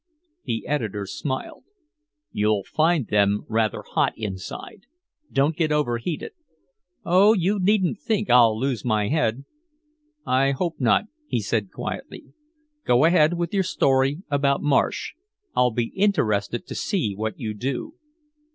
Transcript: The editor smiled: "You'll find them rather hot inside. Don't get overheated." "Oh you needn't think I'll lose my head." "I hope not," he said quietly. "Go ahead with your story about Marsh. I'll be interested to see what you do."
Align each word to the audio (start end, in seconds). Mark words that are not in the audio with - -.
The 0.45 0.65
editor 0.65 1.05
smiled: 1.05 1.65
"You'll 2.31 2.63
find 2.63 3.05
them 3.05 3.45
rather 3.47 3.83
hot 3.83 4.13
inside. 4.17 4.87
Don't 5.31 5.55
get 5.55 5.71
overheated." 5.71 6.31
"Oh 7.05 7.33
you 7.35 7.59
needn't 7.59 7.99
think 7.99 8.27
I'll 8.27 8.59
lose 8.59 8.83
my 8.83 9.09
head." 9.09 9.45
"I 10.25 10.53
hope 10.53 10.79
not," 10.81 11.05
he 11.27 11.39
said 11.39 11.71
quietly. 11.71 12.33
"Go 12.83 13.05
ahead 13.05 13.33
with 13.35 13.53
your 13.53 13.61
story 13.61 14.23
about 14.31 14.63
Marsh. 14.63 15.13
I'll 15.55 15.69
be 15.69 15.91
interested 15.95 16.65
to 16.65 16.73
see 16.73 17.13
what 17.15 17.37
you 17.39 17.53
do." 17.53 17.93